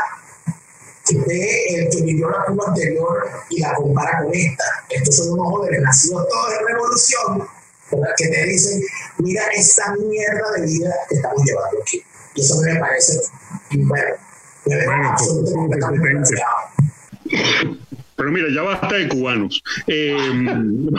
[1.09, 4.63] de el que vivió la Cuba anterior y la compara con esta.
[4.89, 7.47] Estos son unos jóvenes nacidos todos en revolución,
[8.17, 8.81] que te dicen,
[9.19, 12.03] mira esta mierda de vida que estamos llevando aquí.
[12.36, 13.21] Y eso me parece,
[13.71, 14.15] bueno,
[14.65, 16.36] me parece bueno, absolutamente
[18.15, 19.63] pero mira, ya basta de cubanos.
[19.88, 20.15] Eh,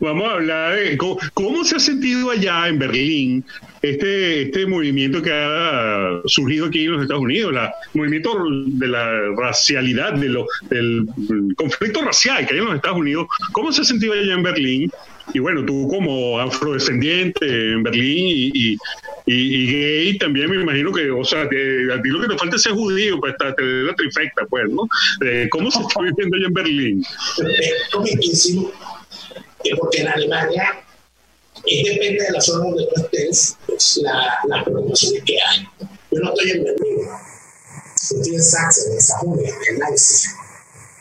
[0.00, 3.44] vamos, a hablar de cómo, se ha sentido allá en Berlín
[3.82, 9.30] este, este movimiento que ha surgido aquí en los Estados Unidos, el movimiento de la
[9.36, 11.06] racialidad, de lo, del
[11.56, 13.26] conflicto racial que hay en los Estados Unidos.
[13.52, 14.92] ¿Cómo se ha sentido allá en Berlín?
[15.34, 18.76] Y bueno, tú como afrodescendiente en Berlín y,
[19.26, 21.56] y, gay también me imagino que, o sea, a ti
[22.08, 24.86] lo que te falta es ser judío, pues te, te la trifecta, pues, ¿no?
[25.24, 27.04] Eh, ¿Cómo se está viviendo allá en Berlín?
[29.78, 30.82] porque en Alemania
[31.66, 35.68] es depende de la zona donde tú estés, pues, la, las promociones que hay.
[36.10, 37.08] Yo no estoy en Berlín,
[37.94, 40.30] estoy en Sachsen, en Sajonia, en Leipzig.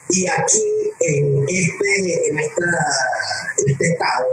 [0.10, 0.64] Y aquí,
[1.00, 2.66] en este, en esta,
[3.66, 4.26] este estado,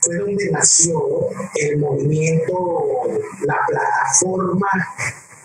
[0.00, 3.08] fue donde nació el movimiento,
[3.46, 4.68] la plataforma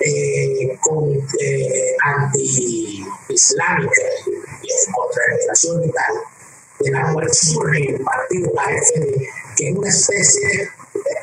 [0.01, 6.15] eh, con, eh, anti-islámica, eh, contra la migración y tal,
[6.79, 9.29] de la cual surge el partido AFD,
[9.59, 10.69] que es una especie,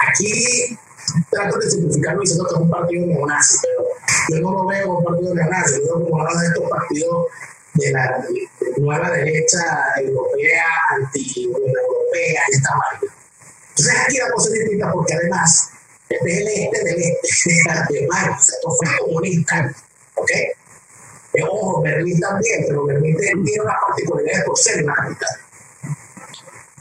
[0.09, 0.79] aquí
[1.31, 3.89] trato de simplificarlo diciendo que es un partido neonazi, pero
[4.29, 7.27] yo no lo veo como un partido neonazi, yo veo como uno de estos partidos
[7.75, 8.25] de la
[8.77, 9.63] nueva derecha
[10.01, 10.65] europea,
[10.97, 13.15] anti-europea y esta marca.
[13.71, 15.71] Entonces aquí la cosa es distinta porque además
[16.09, 19.75] este es el este del este de Alemania, esto fue comunista,
[20.15, 20.31] ¿ok?
[20.31, 25.46] Eh, ojo, Berlín también, pero Berlín tiene una particularidad por ser una capital.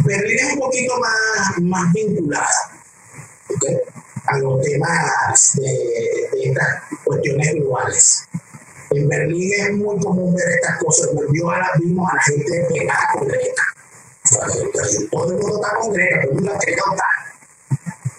[0.05, 2.47] Berlín es un poquito más, más vinculada
[4.27, 8.27] a los temas de, estas cuestiones globales.
[8.91, 11.13] En Berlín es muy común ver estas cosas.
[11.13, 13.63] Volvió ahora vimos a la gente pegada con Greta.
[15.11, 17.05] Todo el mundo está con Greta, todo el mundo está.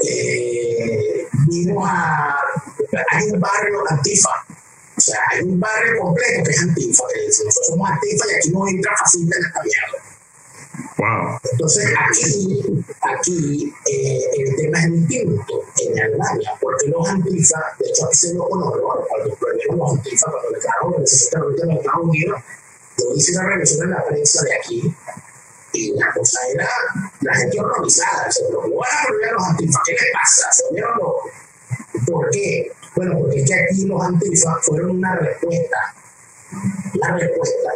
[0.01, 2.37] Eh, vimos a.
[3.13, 4.31] Hay un barrio antifa.
[4.97, 7.05] O sea, hay un barrio completo que es antifa.
[7.27, 10.06] Nosotros somos antifa y aquí no entra fácilmente en esta mierda.
[10.99, 11.39] Wow.
[11.53, 12.65] Entonces aquí,
[13.03, 18.33] aquí eh, el tema es distinto en Alemania, porque los antifas, de hecho aquí se
[18.33, 22.41] dio con horror cuando prohibieron los antifas, cuando declararon que necesitan en los Estados Unidos,
[22.99, 24.95] yo hice una revisión en la prensa de aquí
[25.75, 26.69] y la cosa era
[27.21, 28.89] la gente horrorizada, se lo van
[29.29, 30.51] a los antifas, ¿qué les pasa?
[30.53, 31.31] ¿Se volvieron locos?
[32.07, 32.73] ¿Por qué?
[32.95, 35.95] Bueno, porque es que aquí los antifas fueron una respuesta,
[36.95, 37.71] la respuesta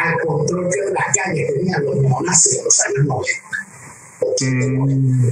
[0.00, 3.32] al control que de las calles tenían los neonazis en los años 90,
[4.40, 5.28] mm.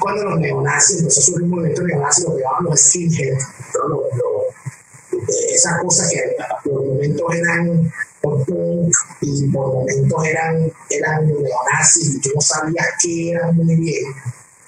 [0.00, 3.46] Cuando los neonazis, entonces surgió un movimiento neonazi, lo que llamaban los skinheads,
[5.52, 8.48] esas cosas que por momentos eran punk
[9.20, 14.04] y por momentos eran, eran neonazis y tú no sabías qué eran muy bien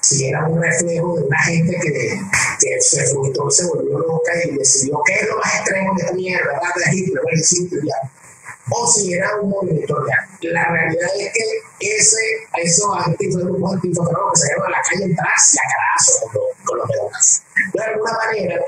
[0.00, 2.20] si era un reflejo de una gente que,
[2.60, 6.14] que se frustró, se volvió loca y decidió qué es lo más extremo de esta
[6.14, 6.74] mierda, ¿verdad?
[6.76, 8.10] de Hitler, bueno, simple, ya
[8.70, 10.26] o si era un movimiento real.
[10.40, 12.18] La realidad es que ese,
[12.62, 15.34] esos activos, grupos antiinfiltrados que se a la calle entrar a
[15.72, 16.26] carazo
[16.64, 18.60] con los, con los De alguna manera,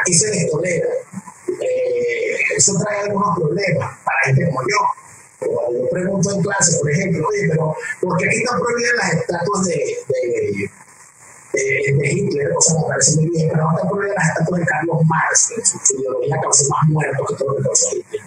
[0.00, 0.88] aquí se les tolera.
[1.60, 5.48] Eh, eso trae algunos problemas para gente como yo.
[5.54, 9.12] Cuando yo pregunto en clase, por ejemplo, oye, pero ¿por qué aquí están prohibidas las
[9.14, 9.74] estatuas de,
[10.08, 10.70] de
[11.52, 14.60] de, de, Hitler, o sea, me parece muy bien, pero no te prohibidas las estatuas
[14.60, 18.22] de Carlos Marx, su ideología causó más muertos que todo lo que causó Hitler.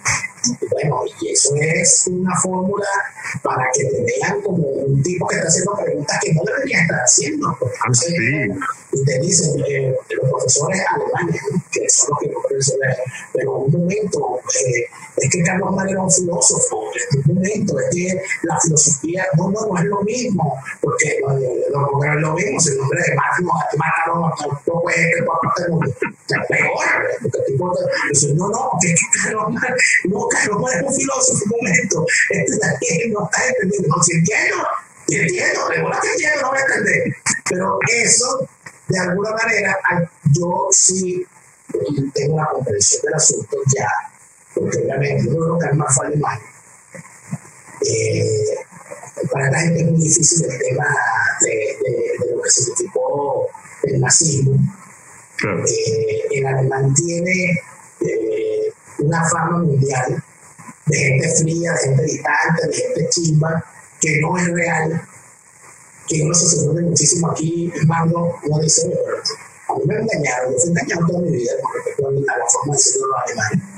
[0.76, 2.86] Bueno, y eso es una fórmula
[3.42, 6.98] para que te vean como un tipo que está haciendo preguntas que no debería estar
[6.98, 7.56] haciendo.
[7.58, 8.14] Porque ah, sí.
[8.92, 11.40] Y te dicen, eh, los profesores alemanes,
[11.72, 12.96] que son los que profesores,
[13.32, 14.84] pero un momento, eh,
[15.16, 19.50] es que Carlos Marx era un filósofo, en un momento, es que la filosofía, no,
[19.50, 21.20] no, no es lo mismo, porque eh,
[21.70, 25.40] lo, lo, lo mismo, el nombre de Marx no mataron a un poco este por
[25.40, 25.62] parte.
[26.48, 26.68] Peor,
[27.22, 27.72] porque tipo
[28.34, 33.24] no, no, que Carlos Marx, no, Carlos Marx es un filósofo, un momento, este no
[33.24, 34.56] está entendiendo, no, si entiendo,
[35.06, 37.16] si entiendo, regular que entiendo, no voy a entender,
[37.48, 38.48] pero eso,
[38.88, 39.78] de alguna manera,
[40.32, 41.26] yo sí
[42.14, 43.88] tengo una comprensión del asunto ya
[44.56, 46.40] porque obviamente yo creo que más fue alemán.
[47.86, 48.56] Eh,
[49.30, 50.86] para la gente es muy difícil el tema
[51.42, 53.48] de, de, de lo que significó
[53.82, 54.56] el nazismo.
[55.36, 55.62] Claro.
[55.66, 57.60] Eh, el alemán tiene
[58.00, 60.24] eh, una fama mundial
[60.86, 63.64] de gente fría, de gente distante, de gente chimba,
[64.00, 65.08] que no es real,
[66.08, 68.90] que uno se sorprende muchísimo aquí, mando, uno dice,
[69.68, 72.74] a mí me engañaron, yo fui engañado toda mi vida con respecto a la forma
[72.74, 73.76] de ser los alemanes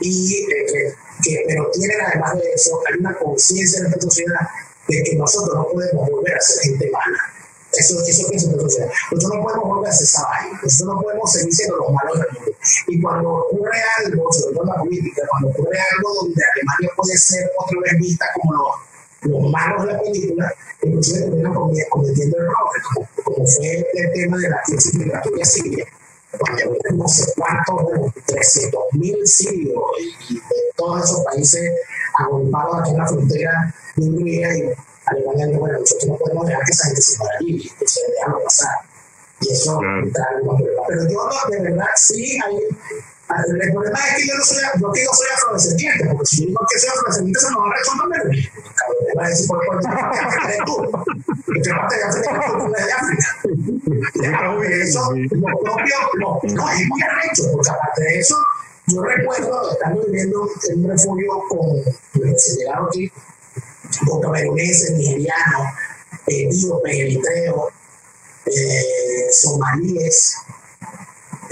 [0.00, 4.48] y eh, que, pero tienen además de eso, hay una conciencia en esta sociedad
[4.88, 7.18] de que nosotros no podemos volver a ser gente mala.
[7.78, 8.88] Eso, eso pienso en la sociedad.
[9.10, 10.60] Nosotros no podemos volver a ser esa vaina.
[10.62, 12.52] Nosotros no podemos seguir siendo los malos del mundo.
[12.88, 17.16] Y cuando ocurre algo, sobre todo en la política, cuando ocurre algo donde Alemania puede
[17.16, 22.82] ser otra vez vista como los, los malos de la película, inclusive terminan cometiendo errores,
[22.94, 25.86] como, como fue el tema de la crisis migratoria siria
[26.94, 29.82] no sé cuántos, 300 mil sirios
[30.28, 30.40] y, de
[30.76, 31.72] todos esos países
[32.18, 34.62] agolpados aquí en la frontera de Hungría y
[35.06, 38.42] Alemania, dijo, bueno, nosotros no podemos dejar que esa gente se vaya allí, entonces déjalo
[38.42, 38.74] pasar.
[39.40, 40.08] Y eso claro.
[40.12, 40.84] trae algunos problemas.
[40.88, 42.58] Pero yo no, de verdad, sí hay
[43.28, 46.46] el problema es que yo no soy, yo que yo soy afrodescendiente, porque si yo
[46.46, 48.22] digo que soy afrodescendiente, se me va a responder.
[48.76, 50.74] Cabrón, me va a decir por cuál es tú.
[51.62, 53.28] ¿Qué parte de África tú de África?
[54.76, 58.36] Eso, lo propio, no, no, es muy arrecho, porque aparte de eso,
[58.86, 63.12] yo recuerdo estando viviendo en un refugio con los que llegaron aquí,
[64.06, 65.66] con cameruneses, nigerianos,
[66.26, 67.72] etíopes, eritreos,
[68.46, 70.36] eh, somalíes,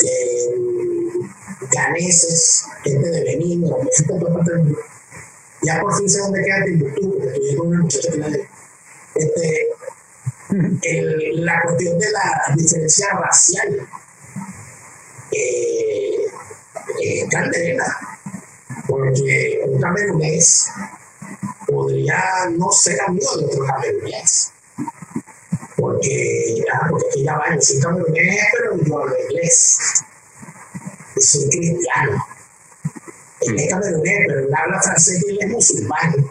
[0.04, 0.54] eh,
[1.70, 3.64] ganeses, gente de Benín.
[5.62, 8.28] Ya por fin sé dónde queda Timbuktu, porque estudié con una muchacha que la
[9.14, 9.68] este,
[11.35, 13.88] la cuestión de la diferencia racial
[15.33, 16.26] eh,
[17.00, 18.18] es candela,
[18.87, 20.68] porque un camerunés
[21.66, 22.22] podría
[22.57, 24.50] no ser amigo de otro camerunés.
[25.77, 29.79] Porque, ah, porque ya va, yo soy camerunés, pero yo hablo inglés
[31.20, 32.27] soy cristiano.
[33.40, 36.31] Él es camerunés, pero él habla francés y él es musulmán.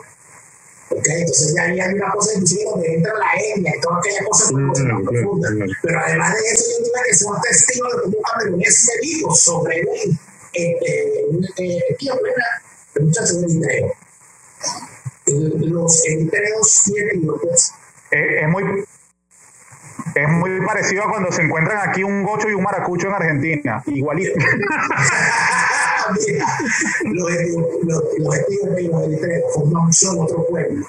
[0.89, 4.51] Okay, entonces ya hay una cosa inclusive donde entra la etnia y toda aquella cosa
[4.51, 5.49] mm, más profunda.
[5.81, 9.07] Pero además de eso, yo tuve que ser un testigo de cómo un camerunés me
[9.07, 10.19] dijo sobre él,
[10.53, 11.21] este,
[11.57, 12.13] eh, tío,
[12.95, 13.93] el muchacho de Eritreo.
[15.59, 17.73] Los eritreos y etíopes.
[18.11, 18.63] Es muy
[20.15, 23.81] es muy parecido a cuando se encuentran aquí un gocho y un maracucho en Argentina,
[23.87, 24.33] igualito.
[27.05, 29.53] los etíopes y los eritreos
[29.91, 30.85] son otro pueblo.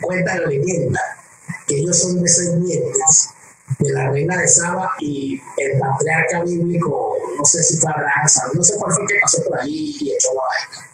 [0.00, 1.00] Cuenta la leyenda
[1.66, 3.30] que ellos son descendientes
[3.78, 8.62] de la reina de Saba y el patriarca bíblico, no sé si fue Abraham, no
[8.62, 10.90] sé cuál fue el que pasó por ahí y echó la vaina.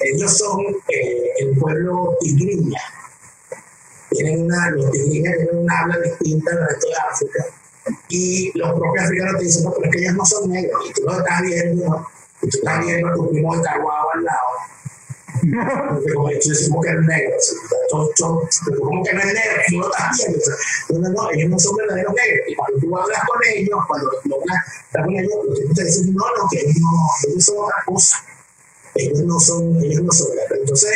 [0.00, 2.80] Ellos son eh, el pueblo tigriña
[4.12, 7.44] tienen una, los tienen una habla distinta del resto de África.
[8.08, 10.84] Y los propios africanos te dicen, no, pero es que ellos no son negros.
[10.88, 12.06] Y tú lo estás viendo, ¿no?
[12.42, 14.38] y tú estás viendo a tu primo de Caguao al lado.
[15.94, 17.36] Porque como ellos decimos que es negro,
[18.66, 21.08] pero como que no es negro, tú lo estás viendo.
[21.08, 22.48] No, no, ellos no son verdaderos negros.
[22.48, 26.24] Y cuando tú hablas con ellos, cuando tú hablas con ellos, los te dicen, no,
[26.36, 28.24] no, que ellos no, ellos son otra cosa
[28.94, 30.92] ellos no son, ellos no son Entonces,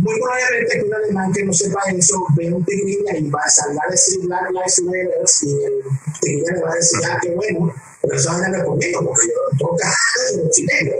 [0.00, 3.50] muy probablemente que un alemán que no sepa eso ve un tigriña y va a
[3.50, 5.10] salvar a decir Black Lives Matter
[5.42, 5.72] y el
[6.20, 9.92] tigriña le va a decir, ah, qué bueno, pero eso a conmigo porque yo toca
[10.34, 10.92] el chileno.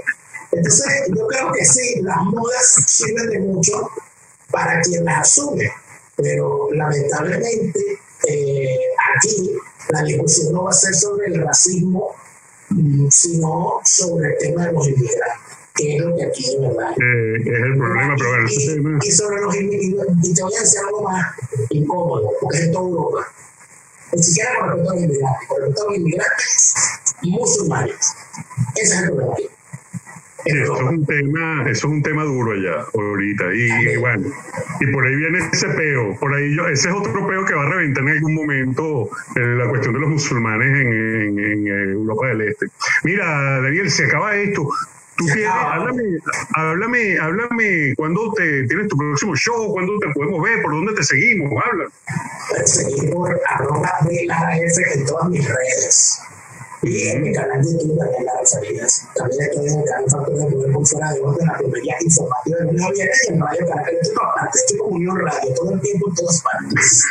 [0.53, 3.89] Entonces, yo creo que sí, las modas sirven de mucho
[4.51, 5.71] para quien las asume,
[6.17, 7.81] pero lamentablemente
[8.27, 8.79] eh,
[9.15, 9.53] aquí
[9.91, 12.15] la discusión no va a ser sobre el racismo
[13.11, 15.50] sino sobre el tema de los inmigrantes,
[15.81, 16.91] que es lo que aquí de verdad.
[16.91, 18.99] Eh, es el problema, pero bueno, y, tema...
[19.03, 21.27] y, sobre los inmigrantes, y te voy a decir algo más
[21.71, 23.33] incómodo, porque es en toda Europa.
[24.13, 26.75] Ni siquiera con respecto a los inmigrantes, con respecto a los inmigrantes
[27.23, 28.15] musulmanes.
[28.77, 29.51] Ese es el problema.
[30.45, 34.29] Eso es un tema, eso es un tema duro allá ahorita y, bueno,
[34.81, 37.65] y por ahí viene ese peo, por ahí yo, ese es otro peo que va
[37.65, 42.41] a reventar en algún momento eh, la cuestión de los musulmanes en, en, Europa del
[42.43, 42.67] Este.
[43.05, 44.69] Mira, Daniel, se acaba esto.
[45.21, 46.19] Tú tienes, háblame,
[46.55, 49.71] háblame, háblame, ¿cuándo te, tienes tu próximo show?
[49.71, 50.63] ¿Cuándo te podemos ver?
[50.63, 51.53] ¿Por dónde te seguimos?
[51.63, 51.91] Habla.
[52.65, 56.23] Seguimos por arroba de la F en todas mis redes.
[56.85, 59.07] Y en mi canal de YouTube también las salidas.
[59.15, 62.57] También estoy en el canal Factor de Poder por fuera de orden, la comedia informativa
[62.57, 63.95] de lunes a viernes y en Radio Canal.
[64.01, 67.05] Estoy por partes, estoy como Unión Radio, todo el tiempo en todas partes.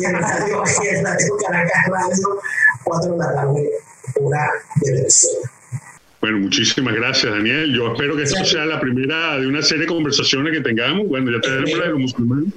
[0.00, 2.40] y en Radio, en Radio Caracas Radio,
[2.84, 3.70] 4 de la tarde,
[4.14, 5.57] hora de Venezuela.
[6.28, 7.74] Bueno, muchísimas gracias, Daniel.
[7.74, 11.08] Yo espero que esta sea la primera de una serie de conversaciones que tengamos.
[11.08, 12.52] Bueno, ya tenemos la de los musulmanes.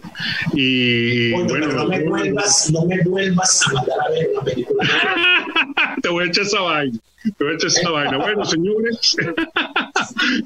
[0.54, 4.84] Y Oye, bueno, no, me vuelvas, no me vuelvas a mandar a ver una película.
[6.02, 7.00] te voy a echar esa vaina.
[7.24, 8.18] Te voy a echar esa vaina.
[8.18, 9.16] Bueno, señores,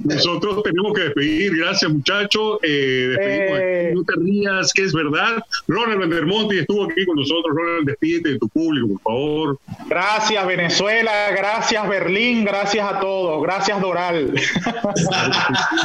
[0.03, 1.57] nosotros tenemos que despedir.
[1.57, 2.59] Gracias, muchachos.
[2.63, 3.59] Eh, despedimos.
[3.61, 3.91] Eh.
[3.95, 5.43] No te rías, que es verdad.
[5.67, 7.55] Ronald Vandermonti estuvo aquí con nosotros.
[7.55, 9.59] Ronald, despídete de tu público, por favor.
[9.87, 14.33] Gracias Venezuela, gracias Berlín, gracias a todos, gracias Doral.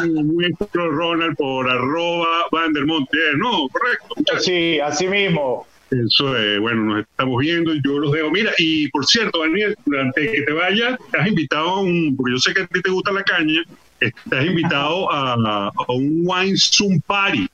[0.04, 3.16] Nuestro Ronald por arroba Vandermonti.
[3.16, 4.14] Eh, no, correcto.
[4.16, 4.44] muchachos.
[4.44, 5.66] Sí, así mismo.
[5.90, 8.30] Eso es, bueno, nos estamos viendo yo los dejo.
[8.30, 12.38] Mira, y por cierto, Daniel, antes que te vayas, estás invitado a un, porque yo
[12.38, 13.62] sé que a ti te gusta la caña,
[13.98, 15.32] estás invitado a,
[15.68, 17.48] a un Wine Zoom Party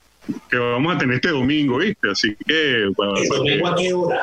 [0.51, 2.11] que vamos a tener este domingo, ¿viste?
[2.11, 2.91] Así que...
[2.97, 4.20] para- ¿El domingo a qué hora?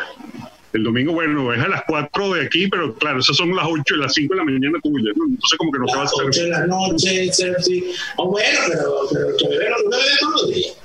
[0.73, 3.93] el domingo, bueno, es a las 4 de aquí, pero claro, esas son las 8
[3.95, 5.25] y las 5 de la mañana tuyas, ¿no?
[5.27, 6.25] Entonces como que no te va a Las hacer...
[6.27, 7.91] 8 de la noche, sí, sí.
[8.17, 10.77] Oh, bueno, pero, pero que bebé no todos los días.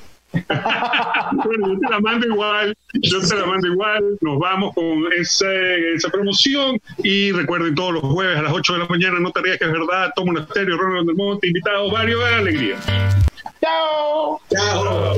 [1.49, 5.94] Bueno, yo te la mando igual, yo te la mando igual, nos vamos con ese,
[5.94, 9.40] esa promoción y recuerden todos los jueves a las 8 de la mañana, no te
[9.40, 12.76] rías que es verdad, Tomo Monasterio, Ronald del Monte, invitados varios de alegría.
[13.62, 14.40] Chao.
[14.51, 15.16] Chao.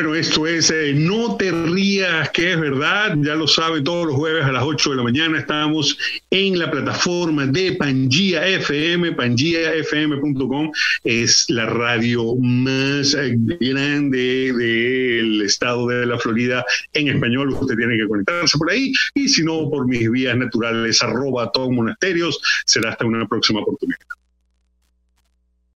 [0.00, 4.16] Bueno, esto es eh, No te rías, que es verdad, ya lo sabe, todos los
[4.16, 5.98] jueves a las 8 de la mañana estamos
[6.30, 10.72] en la plataforma de Pangía FM, pangiafm.com,
[11.04, 17.98] es la radio más eh, grande del estado de la Florida en español, usted tiene
[17.98, 22.92] que conectarse por ahí, y si no, por mis vías naturales, arroba Tom Monasterios, será
[22.92, 24.09] hasta una próxima oportunidad.